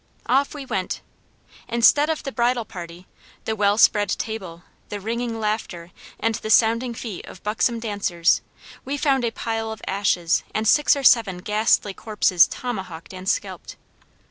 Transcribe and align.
Off 0.25 0.55
we 0.55 0.65
went. 0.65 1.01
Instead 1.67 2.09
of 2.09 2.23
the 2.23 2.31
bridal 2.31 2.65
party, 2.65 3.05
the 3.45 3.55
well 3.55 3.77
spread 3.77 4.09
table, 4.09 4.63
the 4.89 4.99
ringing 4.99 5.39
laughter, 5.39 5.91
and 6.19 6.33
the 6.33 6.49
sounding 6.49 6.95
feet 6.95 7.23
of 7.27 7.43
buxom 7.43 7.79
dancers, 7.79 8.41
we 8.83 8.97
found 8.97 9.23
a 9.23 9.29
pile 9.29 9.71
of 9.71 9.79
ashes 9.85 10.41
and 10.55 10.67
six 10.67 10.95
or 10.95 11.03
seven 11.03 11.37
ghastly 11.37 11.93
corpses 11.93 12.47
tomahawked 12.47 13.13
and 13.13 13.29
scalped." 13.29 13.75